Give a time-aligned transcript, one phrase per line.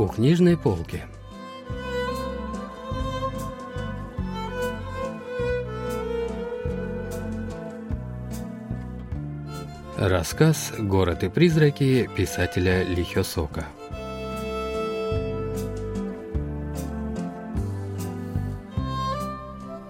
[0.00, 1.02] У книжной полки.
[9.98, 13.66] Рассказ «Город и призраки» писателя Лихёсока.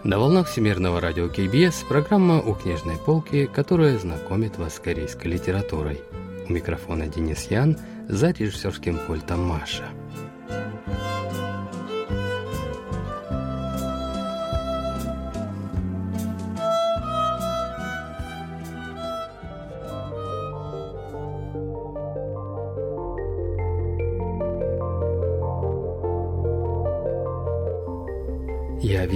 [0.02, 6.00] На волнах Всемирного радио КБС программа «У книжной полки», которая знакомит вас с корейской литературой.
[6.48, 9.84] У микрофона Денис Ян, за режиссерским пультом Маша.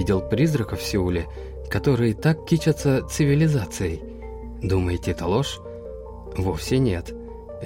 [0.05, 1.27] Видел призраков в Сеуле,
[1.71, 4.03] которые так кичатся цивилизацией.
[4.63, 5.61] Думаете, это ложь?
[6.37, 7.15] Вовсе нет.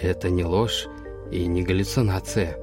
[0.00, 0.86] Это не ложь
[1.32, 2.56] и не галлюцинация.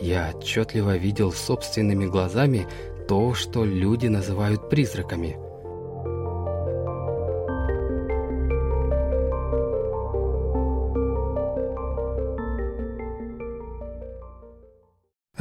[0.00, 2.66] Я отчетливо видел собственными глазами
[3.06, 5.38] то, что люди называют призраками.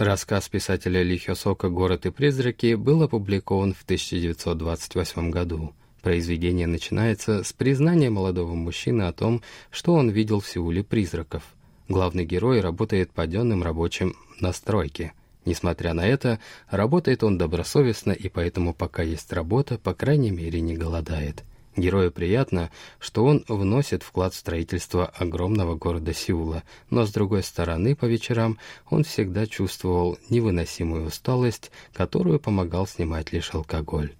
[0.03, 5.75] Рассказ писателя Ли Хёсока «Город и призраки» был опубликован в 1928 году.
[6.01, 11.43] Произведение начинается с признания молодого мужчины о том, что он видел в Сеуле призраков.
[11.87, 15.13] Главный герой работает паденным рабочим на стройке.
[15.45, 16.39] Несмотря на это,
[16.71, 21.43] работает он добросовестно и поэтому, пока есть работа, по крайней мере не голодает.
[21.77, 22.69] Герою приятно,
[22.99, 28.57] что он вносит вклад в строительство огромного города Сеула, но с другой стороны, по вечерам
[28.89, 34.13] он всегда чувствовал невыносимую усталость, которую помогал снимать лишь алкоголь.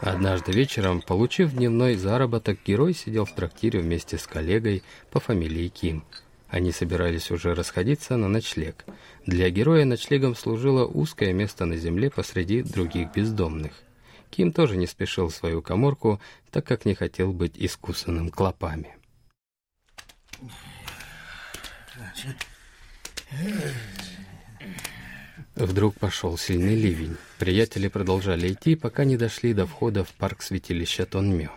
[0.00, 6.04] Однажды вечером, получив дневной заработок, герой сидел в трактире вместе с коллегой по фамилии Ким–
[6.48, 8.84] они собирались уже расходиться на ночлег.
[9.26, 13.72] Для героя ночлегом служило узкое место на земле посреди других бездомных.
[14.30, 16.20] Ким тоже не спешил в свою коморку,
[16.50, 18.96] так как не хотел быть искусанным клопами.
[25.54, 27.16] Вдруг пошел сильный ливень.
[27.38, 31.50] Приятели продолжали идти, пока не дошли до входа в парк святилища Тонмё.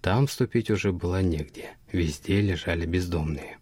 [0.00, 1.70] Там вступить уже было негде.
[1.92, 3.58] Везде лежали бездомные.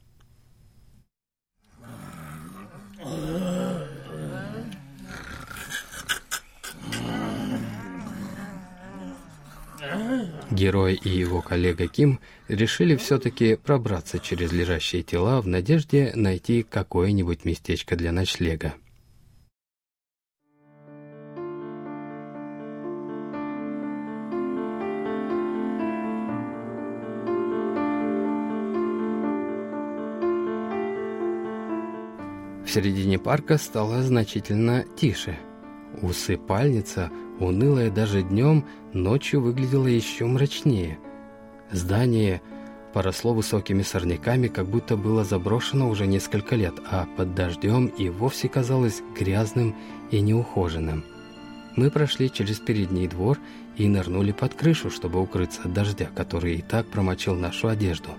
[10.52, 17.46] Герой и его коллега Ким решили все-таки пробраться через лежащие тела в надежде найти какое-нибудь
[17.46, 18.74] местечко для ночлега.
[32.62, 35.38] В середине парка стало значительно тише.
[36.00, 37.10] Усыпальница
[37.42, 40.98] унылая даже днем, ночью выглядела еще мрачнее.
[41.70, 42.40] Здание
[42.92, 48.48] поросло высокими сорняками, как будто было заброшено уже несколько лет, а под дождем и вовсе
[48.48, 49.74] казалось грязным
[50.10, 51.04] и неухоженным.
[51.74, 53.38] Мы прошли через передний двор
[53.76, 58.10] и нырнули под крышу, чтобы укрыться от дождя, который и так промочил нашу одежду.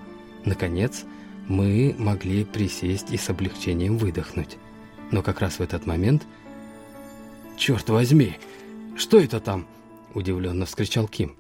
[0.44, 1.04] Наконец,
[1.48, 4.58] мы могли присесть и с облегчением выдохнуть.
[5.12, 6.24] Но как раз в этот момент...
[7.56, 8.38] «Черт возьми!»
[8.96, 9.68] Что это там?»–
[10.14, 11.36] удивленно вскричал Ким.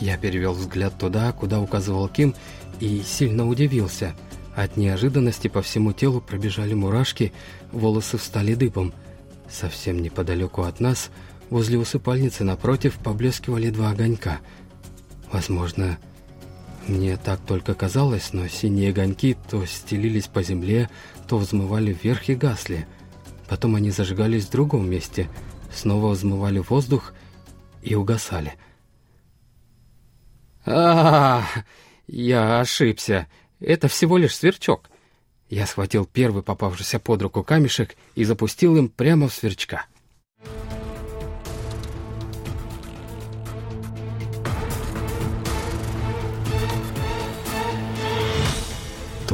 [0.00, 2.34] Я перевел взгляд туда, куда указывал Ким,
[2.80, 4.16] и сильно удивился.
[4.56, 7.32] От неожиданности по всему телу пробежали мурашки,
[7.70, 8.94] волосы встали дыбом.
[9.48, 11.10] Совсем неподалеку от нас,
[11.50, 14.40] возле усыпальницы напротив, поблескивали два огонька.
[15.30, 15.98] Возможно,
[16.86, 20.88] мне так только казалось, но синие огоньки то стелились по земле,
[21.28, 22.86] то взмывали вверх и гасли.
[23.48, 25.28] Потом они зажигались в другом месте,
[25.72, 27.12] снова взмывали воздух
[27.82, 28.54] и угасали.
[30.64, 31.44] а,
[32.06, 33.26] Я ошибся.
[33.60, 34.90] Это всего лишь сверчок.
[35.48, 39.86] Я схватил первый попавшийся под руку камешек и запустил им прямо в сверчка.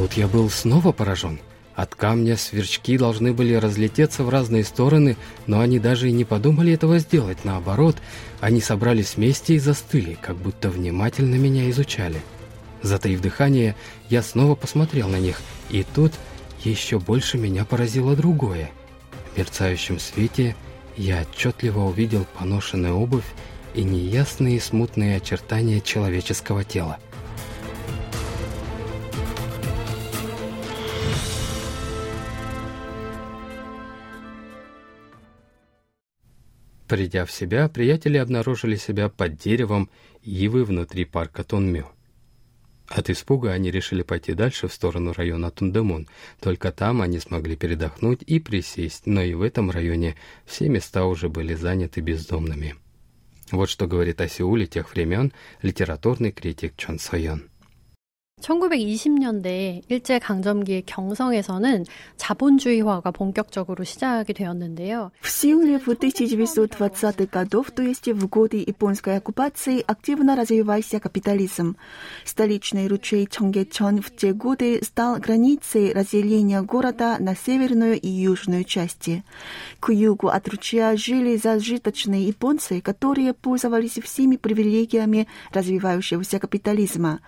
[0.07, 1.37] Тут я был снова поражен.
[1.75, 5.17] От камня сверчки должны были разлететься в разные стороны,
[5.47, 7.43] но они даже и не подумали этого сделать.
[7.43, 7.97] Наоборот,
[8.39, 12.21] они собрались вместе и застыли, как будто внимательно меня изучали.
[12.81, 13.75] Затаив дыхание,
[14.07, 16.13] я снова посмотрел на них, и тут
[16.63, 18.71] еще больше меня поразило другое.
[19.33, 20.55] В мерцающем свете
[20.95, 23.27] я отчетливо увидел поношенную обувь
[23.73, 26.97] и неясные смутные очертания человеческого тела.
[36.87, 39.89] Придя в себя, приятели обнаружили себя под деревом
[40.23, 41.91] ивы внутри парка Тонмё.
[42.87, 46.07] От испуга они решили пойти дальше в сторону района Тундемон.
[46.39, 51.27] Только там они смогли передохнуть и присесть, но и в этом районе все места уже
[51.27, 52.75] были заняты бездомными.
[53.51, 57.49] Вот что говорит о Сеуле тех времен литературный критик Чон Сойон.
[58.42, 61.84] 1920년대 일제 강점기 경성에서는
[62.16, 65.10] 자본주의화가 본격적으로 시작이 되었는데요.
[65.20, 71.76] В Сеуле в 1920-х годов, то есть в годы японской оккупации, активно развивался капитализм.
[72.24, 79.24] Столичный ручей Чонгечон в те годы стал границей разделения города на северную и южную части.
[79.80, 87.20] К югу от ручья жили зажиточные японцы, которые пользовались всеми привилегиями развивающегося капитализма.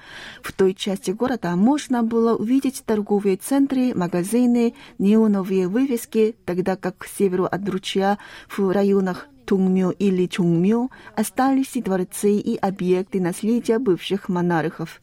[0.43, 6.98] В той части части города можно было увидеть торговые центры, магазины, неоновые вывески, тогда как
[6.98, 8.18] к северу от ручья
[8.50, 15.01] в районах Тунгмё или Чунгмё остались дворцы и объекты наследия бывших монархов.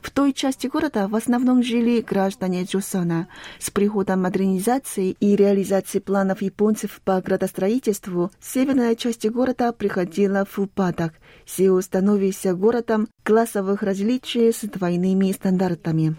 [0.00, 3.28] В той части города в основном жили граждане Джусона.
[3.58, 11.12] С приходом модернизации и реализации планов японцев по градостроительству северная часть города приходила в упадок.
[11.44, 16.16] Сеул становился городом классовых различий с двойными стандартами.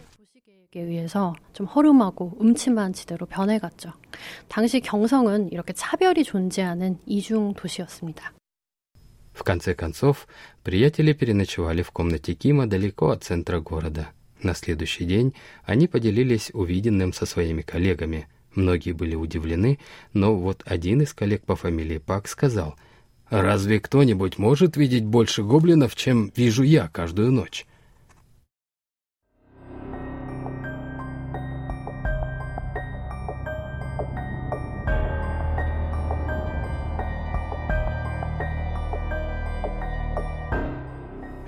[0.75, 3.93] 의해서 좀 허름하고 음침한 지대로 변해갔죠.
[4.49, 8.33] 당시 경성은 이렇게 차별이 존재하는 이중 도시였습니다.
[9.35, 10.27] В конце концов,
[10.65, 14.09] приятели переночевали в комнате Кима далеко от центра города.
[14.43, 15.33] На следующий день
[15.65, 18.27] они поделились увиденным со своими коллегами.
[18.55, 19.79] Многие были удивлены,
[20.13, 22.75] но вот один из коллег по фамилии Пак сказал,
[23.31, 27.67] «Разве кто-нибудь может видеть больше гоблинов, чем вижу я каждую ночь?»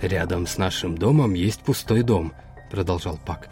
[0.06, 2.32] «Рядом с нашим домом есть пустой дом»,—
[2.70, 3.50] продолжал Пак.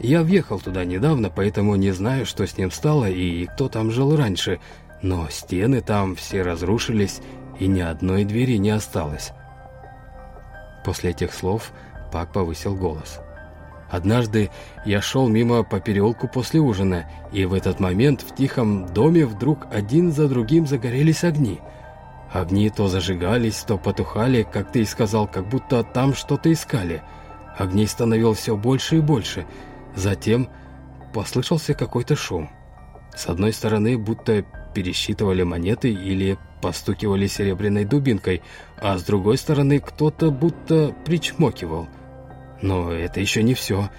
[0.00, 4.16] «Я въехал туда недавно, поэтому не знаю, что с ним стало и кто там жил
[4.16, 4.58] раньше,
[5.00, 7.20] но стены там все разрушились,
[7.60, 9.30] и ни одной двери не осталось».
[10.84, 11.70] После этих слов
[12.10, 13.20] Пак повысил голос.
[13.88, 14.50] Однажды
[14.84, 19.68] я шел мимо по переулку после ужина, и в этот момент в тихом доме вдруг
[19.70, 21.60] один за другим загорелись огни—
[22.32, 27.02] Огни то зажигались, то потухали, как ты и сказал, как будто там что-то искали.
[27.58, 29.46] Огней становилось все больше и больше.
[29.94, 30.48] Затем
[31.12, 32.50] послышался какой-то шум.
[33.14, 38.40] С одной стороны, будто пересчитывали монеты или постукивали серебряной дубинкой,
[38.80, 41.88] а с другой стороны, кто-то будто причмокивал.
[42.62, 43.90] Но это еще не все.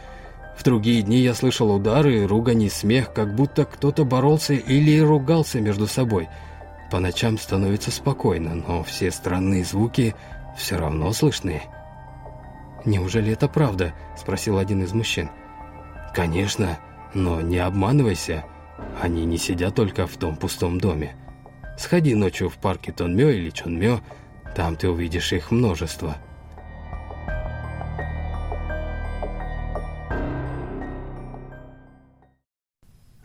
[0.57, 5.61] В другие дни я слышал удары, ругань и смех, как будто кто-то боролся или ругался
[5.61, 6.29] между собой–
[6.93, 10.13] по ночам становится спокойно, но все странные звуки
[10.55, 11.63] все равно слышны.
[12.85, 15.31] «Неужели это правда?»– спросил один из мужчин.
[16.13, 16.77] «Конечно,
[17.15, 18.45] но не обманывайся.
[19.01, 21.15] Они не сидят только в том пустом доме.
[21.79, 23.99] Сходи ночью в парке Тонмё или Чонмё,
[24.55, 26.17] там ты увидишь их множество».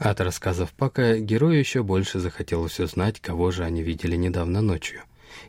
[0.09, 5.03] От рассказов Пака герою еще больше захотелось узнать, кого же они видели недавно ночью.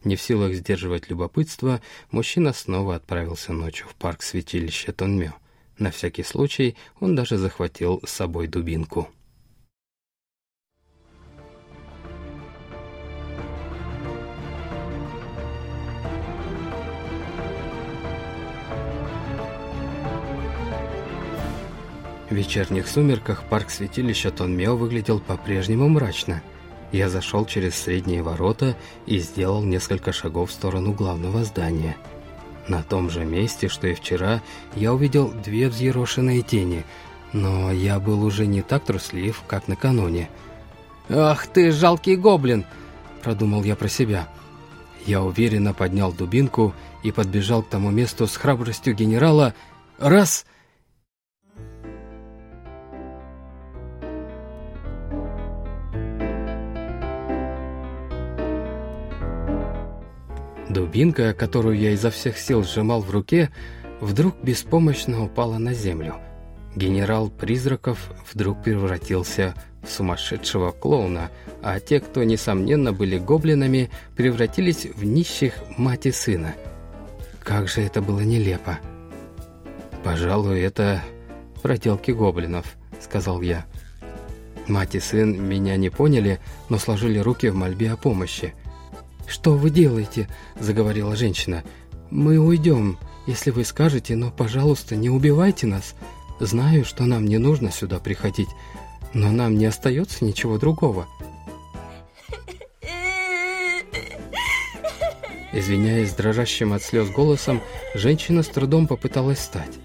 [0.04, 5.32] Не в силах сдерживать любопытство, мужчина снова отправился ночью в парк святилища Тонмё.
[5.78, 9.08] На всякий случай он даже захватил с собой дубинку.
[22.30, 26.44] В вечерних сумерках парк святилища Тонмео выглядел по-прежнему мрачно.
[26.92, 28.76] Я зашел через средние ворота
[29.08, 31.98] и сделал несколько шагов в сторону главного здания.
[32.68, 34.44] На том же месте, что и вчера,
[34.76, 36.86] я увидел две взъерошенные тени,
[37.34, 40.30] но я был уже не так труслив, как накануне.
[41.10, 42.66] «Ах ты, жалкий гоблин!»–
[43.24, 44.28] продумал я про себя.
[45.08, 49.56] Я уверенно поднял дубинку и подбежал к тому месту с храбростью генерала.
[49.98, 50.46] «Раз!»
[60.80, 63.50] Дубинка, которую я изо всех сил сжимал в руке,
[64.00, 66.16] вдруг беспомощно упала на землю.
[66.74, 68.00] Генерал призраков
[68.32, 71.32] вдруг превратился в сумасшедшего клоуна,
[71.62, 76.56] а те, кто, несомненно, были гоблинами, превратились в нищих мать и сына.
[77.44, 78.80] Как же это было нелепо.
[80.02, 81.04] «Пожалуй, это
[81.62, 83.66] проделки гоблинов»,— сказал я.
[84.70, 88.54] Мать и сын меня не поняли, но сложили руки в мольбе о помощи.
[89.30, 90.28] «Что вы делаете?»—
[90.60, 91.64] заговорила женщина.
[92.10, 95.94] «Мы уйдем, если вы скажете, но, пожалуйста, не убивайте нас.
[96.40, 98.50] Знаю, что нам не нужно сюда приходить,
[99.14, 101.08] но нам не остается ничего другого».
[105.54, 107.62] Извиняясь дрожащим от слез голосом,
[107.94, 109.78] женщина с трудом попыталась встать.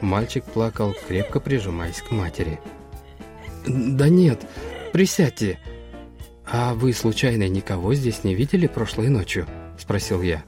[0.00, 2.60] Мальчик плакал, крепко прижимаясь к матери.
[3.66, 4.42] «Да нет,
[4.92, 5.58] присядьте!»
[6.54, 9.46] «А вы, случайно, никого здесь не видели прошлой ночью?»–
[9.78, 10.44] спросил я.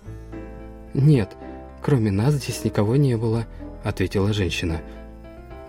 [0.93, 1.31] «Нет,
[1.81, 3.47] кроме нас здесь никого не было»,–
[3.85, 4.83] ответила женщина.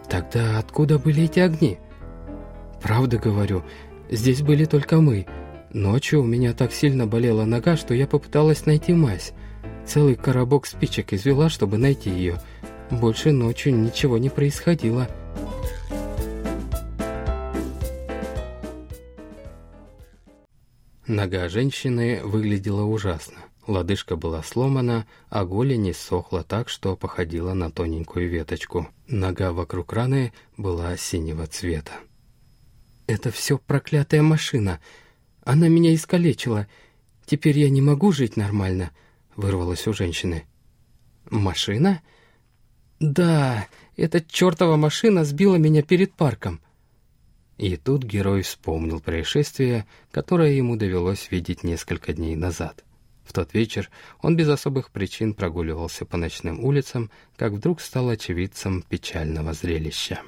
[0.09, 1.77] «Тогда откуда были эти огни?»
[2.81, 3.63] «Правда говорю,
[4.11, 5.25] здесь были только мы.
[5.71, 9.31] Ночью у меня так сильно болела нога, что я попыталась найти мазь.
[9.85, 12.41] Целый коробок спичек извела, чтобы найти ее.
[12.91, 15.07] Больше ночью ничего не происходило».
[21.07, 23.37] Нога женщины выглядела ужасно.
[23.67, 28.87] Лодыжка была сломана, а голень иссохла так, что походила на тоненькую веточку.
[29.07, 31.93] Нога вокруг раны была синего цвета.
[33.07, 34.79] «Это все проклятая машина.
[35.43, 36.67] Она меня искалечила.
[37.25, 38.91] Теперь я не могу жить нормально»,—
[39.35, 40.45] вырвалось у женщины.
[41.29, 42.01] «Машина?»
[42.99, 46.61] «Да, эта чертова машина сбила меня перед парком.
[47.57, 52.83] И тут герой вспомнил происшествие, которое ему довелось видеть несколько дней назад.
[53.23, 53.89] В тот вечер
[54.21, 60.21] он без особых причин прогуливался по ночным улицам, как вдруг стал очевидцем печального зрелища.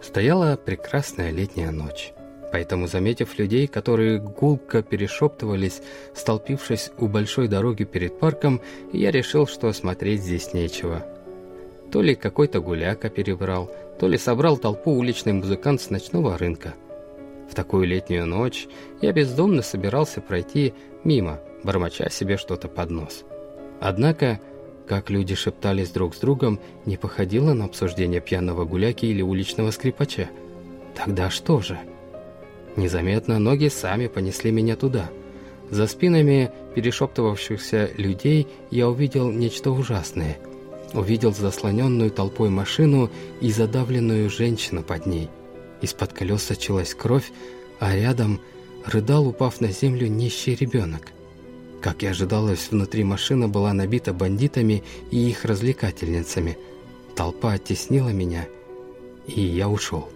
[0.00, 2.12] Стояла прекрасная летняя ночь.
[2.52, 5.82] Поэтому, заметив людей, которые гулко перешептывались,
[6.14, 8.60] столпившись у большой дороги перед парком,
[8.92, 11.04] я решил, что смотреть здесь нечего.
[11.90, 16.74] То ли какой-то гуляка перебрал, то ли собрал толпу уличный музыкант с ночного рынка.
[17.50, 18.66] В такую летнюю ночь
[19.00, 20.74] я бездомно собирался пройти
[21.04, 23.24] мимо, бормоча себе что-то под нос.
[23.80, 24.40] Однако,
[24.86, 30.28] как люди шептались друг с другом, не походило на обсуждение пьяного гуляки или уличного скрипача.
[30.94, 31.78] Тогда что же?
[32.76, 35.10] Незаметно ноги сами понесли меня туда.
[35.70, 40.38] За спинами перешептывавшихся людей я увидел нечто ужасное.
[40.92, 45.28] Увидел заслоненную толпой машину и задавленную женщину под ней.
[45.80, 47.32] Из-под колес сочилась кровь,
[47.80, 48.40] а рядом
[48.84, 51.12] рыдал, упав на землю, нищий ребенок.
[51.80, 56.56] Как и ожидалось, внутри машина была набита бандитами и их развлекательницами.
[57.14, 58.46] Толпа оттеснила меня,
[59.26, 60.08] и я ушел.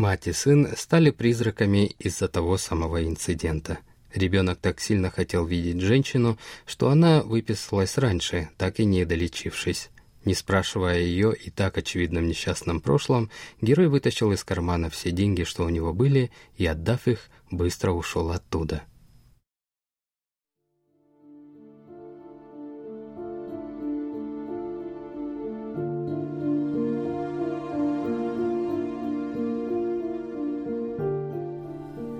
[0.00, 3.80] Мать и сын стали призраками из-за того самого инцидента.
[4.14, 9.90] Ребенок так сильно хотел видеть женщину, что она выписалась раньше, так и не долечившись.
[10.24, 13.30] Не спрашивая ее и так очевидном несчастном прошлом,
[13.60, 18.30] герой вытащил из кармана все деньги, что у него были, и, отдав их, быстро ушел
[18.30, 18.84] оттуда.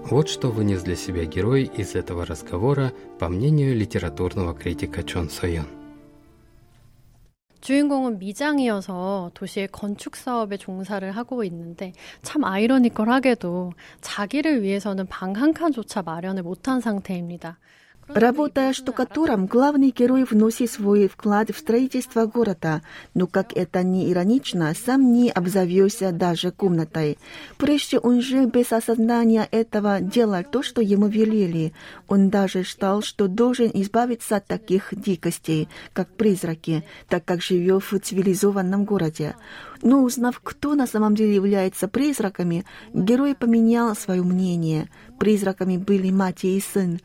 [0.09, 5.65] Вот что вынес для себя герой из этого разговора, по мнению литературного критика Чон Сойон.
[7.61, 16.03] 주인공은 미장이어서 도시의 건축 사업에 종사를 하고 있는데 참 아이러니컬하게도 자기를 위해서는 방 한 칸조차
[16.03, 17.57] 마련을 못한 상태입니다.
[18.14, 22.82] Работая штукатуром, главный герой вносит свой вклад в строительство города,
[23.14, 27.18] но, как это не иронично, сам не обзавелся даже комнатой.
[27.56, 31.72] Прежде он жил без осознания этого, делал то, что ему велели.
[32.08, 37.98] Он даже считал, что должен избавиться от таких дикостей, как призраки, так как живет в
[37.98, 39.36] цивилизованном городе.
[39.82, 44.90] Но узнав, кто на самом деле является призраками, герой поменял свое мнение.
[45.19, 46.99] Призраками были мать и сын.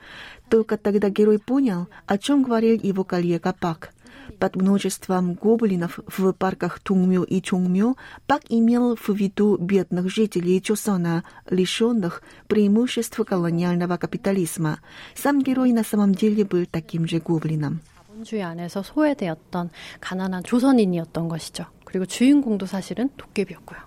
[0.49, 3.93] Только тогда герой понял, о чем говорил его коллега Пак.
[4.39, 7.97] Под множеством гоблинов в парках Тунгмю и Чунгмю
[8.27, 14.81] Пак имел в виду бедных жителей Чосона, лишенных преимуществ колониального капитализма.
[15.15, 17.81] Сам герой на самом деле был таким же гоблином.
[18.21, 19.71] 자본주의 안에서 소외되었던
[20.01, 21.67] 가난한 조선인이었던 것이죠.
[21.85, 23.84] 그리고 주인공도 사실은 도깨비였고요.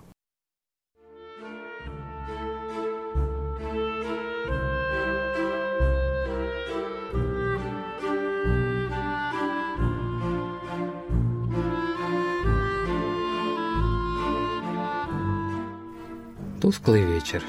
[16.69, 17.41] Тусклый вечер,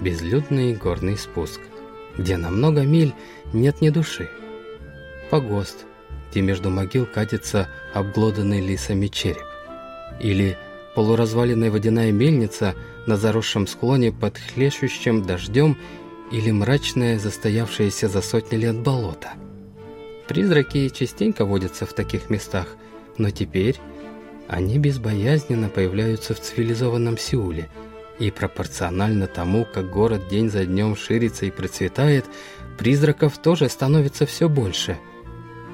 [0.00, 1.60] безлюдный горный спуск,
[2.16, 3.12] где на много миль
[3.52, 4.30] нет ни души.
[5.30, 5.84] Погост,
[6.30, 9.42] где между могил катится обглоданный лисами череп.
[10.20, 10.56] Или
[10.94, 12.76] полуразваленная водяная мельница
[13.08, 15.76] на заросшем склоне под хлещущим дождем
[16.30, 19.30] или мрачное застоявшееся за сотни лет болото.
[20.28, 22.76] Призраки частенько водятся в таких местах,
[23.18, 23.74] но теперь
[24.46, 27.68] они безбоязненно появляются в цивилизованном Сеуле,
[28.18, 32.24] и пропорционально тому, как город день за днем ширится и процветает,
[32.78, 34.98] призраков тоже становится все больше.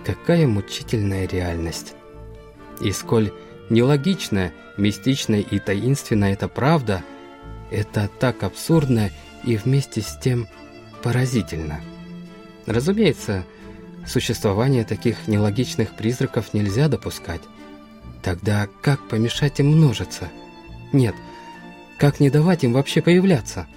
[0.04, 1.94] Какая мучительная реальность!
[2.80, 3.32] И сколь
[3.70, 7.04] нелогичная, мистичная и таинственная эта правда,
[7.70, 9.10] это так абсурдно
[9.44, 10.48] и вместе с тем
[11.02, 11.80] поразительно.
[12.66, 13.44] Разумеется,
[14.06, 17.40] существование таких нелогичных призраков нельзя допускать.
[18.22, 20.28] Тогда как помешать им множиться?
[20.92, 21.14] Нет,
[22.02, 23.68] как не давать им вообще появляться?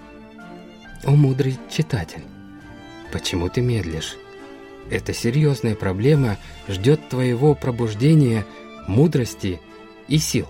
[1.04, 2.24] О, мудрый читатель,
[3.12, 4.18] почему ты медлишь?
[4.90, 8.44] Эта серьезная проблема ждет твоего пробуждения,
[8.88, 9.62] мудрости
[10.08, 10.48] и сил.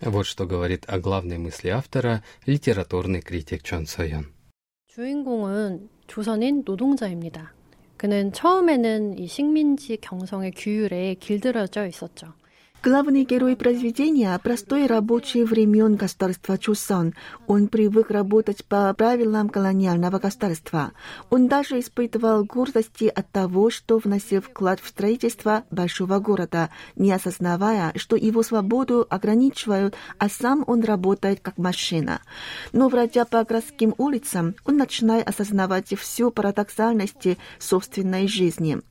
[0.00, 4.26] Вот что говорит о главной мысли автора литературный критик Чон Сойон.
[4.88, 7.52] 주인공은 조선인 노동자입니다.
[7.96, 12.34] 그는 처음에는 이 식민지 경성의 규율에 길들여져 있었죠.
[12.83, 17.13] Главный герой произведения– простой рабочий времен государства Чусон.
[17.45, 20.91] Он привык работать по правилам колониального государства.
[21.29, 27.93] Он даже испытывал гордости от того, что вносил вклад в строительство большого города, не осознавая,
[27.97, 32.21] что его свободу ограничивают, а сам он работает как машина.
[32.73, 38.79] Но, бродя по городским улицам, он начинает осознавать всю парадоксальность собственной жизни–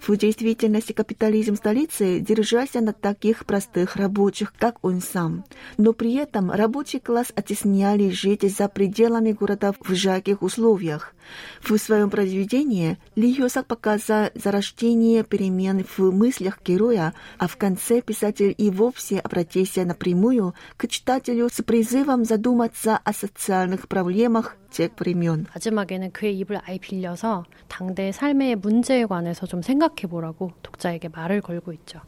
[0.00, 5.44] в действительности капитализм столицы держался на таких простых рабочих, как он сам.
[5.76, 11.14] Но при этом рабочий класс оттесняли жить за пределами города в жарких условиях.
[11.61, 18.53] В своем произведении Ли Йосак показал зарождение перемен в мыслях героя, а в конце писатель
[18.57, 25.47] и вовсе обратился напрямую к читателю с призывом задуматься о социальных проблемах тех времен.
[25.53, 31.73] 마지막에는 그의 입을 아예 빌려서 당대 삶의 문제에 관해서 좀 생각해 보라고 독자에게 말을 걸고
[31.73, 32.01] 있죠.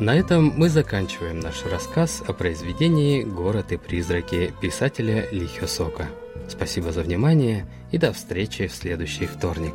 [0.00, 6.08] На этом мы заканчиваем наш рассказ о произведении «Город и призраки» писателя Ли Хёсока.
[6.48, 9.74] Спасибо за внимание и до встречи в следующий вторник.